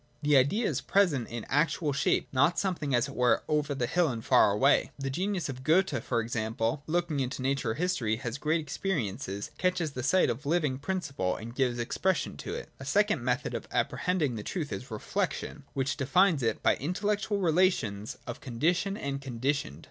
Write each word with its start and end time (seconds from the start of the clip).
The 0.23 0.35
idea 0.35 0.65
is 0.65 0.81
present, 0.81 1.29
in 1.29 1.45
actual 1.47 1.93
shape, 1.93 2.27
not 2.31 2.57
something, 2.57 2.95
as 2.95 3.07
it 3.07 3.13
were, 3.13 3.43
over 3.47 3.75
the 3.75 3.85
hill 3.85 4.07
and 4.07 4.25
far 4.25 4.51
away. 4.51 4.89
The 4.97 5.11
genius 5.11 5.47
of 5.47 5.59
a 5.59 5.61
Goethe, 5.61 6.01
for 6.03 6.21
example, 6.21 6.81
looking 6.87 7.19
into 7.19 7.43
nature 7.43 7.69
or 7.69 7.73
history, 7.75 8.15
has 8.15 8.39
great 8.39 8.59
experiences, 8.59 9.51
catches 9.59 9.93
sight 10.03 10.31
of 10.31 10.41
the 10.41 10.49
living 10.49 10.79
principle, 10.79 11.35
and 11.35 11.53
gives 11.53 11.77
expression 11.77 12.35
to 12.37 12.55
it. 12.55 12.69
A 12.79 12.83
second 12.83 13.23
method 13.23 13.53
of 13.53 13.67
apprehending 13.69 14.37
the 14.37 14.41
truth 14.41 14.73
is 14.73 14.89
Reflection, 14.89 15.65
which 15.75 15.97
defines 15.97 16.41
it 16.41 16.63
by 16.63 16.77
intellectual 16.77 17.37
relations 17.37 18.17
of 18.25 18.41
condition 18.41 18.97
and 18.97 19.21
conditioned. 19.21 19.79